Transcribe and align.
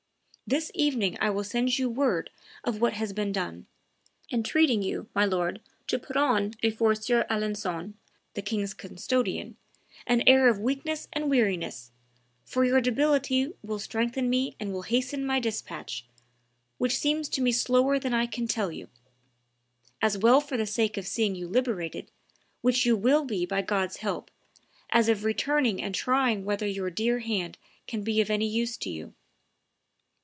This 0.47 0.69
evening 0.73 1.17
I 1.21 1.29
will 1.29 1.45
send 1.45 1.79
you 1.79 1.89
word 1.89 2.29
of 2.65 2.81
what 2.81 2.91
has 2.91 3.13
been 3.13 3.31
done; 3.31 3.67
entreating 4.33 4.81
you, 4.81 5.07
my 5.15 5.23
lord, 5.23 5.61
to 5.87 5.97
put 5.97 6.17
on 6.17 6.55
before 6.61 6.93
Sieur 6.93 7.25
Alancon 7.29 7.93
(the 8.33 8.41
king's 8.41 8.73
custodian) 8.73 9.55
an 10.05 10.21
air 10.27 10.49
of 10.49 10.59
weakness 10.59 11.07
and 11.13 11.29
weariness, 11.29 11.91
for 12.43 12.65
your 12.65 12.81
debility 12.81 13.53
will 13.63 13.79
strengthen 13.79 14.29
me 14.29 14.57
and 14.59 14.73
will 14.73 14.81
hasten 14.81 15.25
my 15.25 15.39
despatch, 15.39 16.05
which 16.77 16.97
seems 16.97 17.29
to 17.29 17.41
me 17.41 17.53
slower 17.53 17.97
than 17.97 18.13
I 18.13 18.25
can 18.25 18.45
tell 18.45 18.73
you; 18.73 18.89
as 20.01 20.17
well 20.17 20.41
for 20.41 20.57
the 20.57 20.65
sake 20.65 20.97
of 20.97 21.07
seeing 21.07 21.33
you 21.33 21.47
liberated, 21.47 22.11
which 22.59 22.85
you 22.85 22.97
will 22.97 23.23
be 23.23 23.45
by 23.45 23.61
God's 23.61 23.97
help, 23.97 24.29
as 24.89 25.07
of 25.07 25.23
returning 25.23 25.81
and 25.81 25.95
trying 25.95 26.43
whether 26.43 26.67
your 26.67 26.89
dear 26.89 27.19
hand 27.19 27.57
can 27.87 28.03
be 28.03 28.19
of 28.19 28.29
any 28.29 28.47
use 28.49 28.75
to 28.79 28.89
you." 28.89 29.13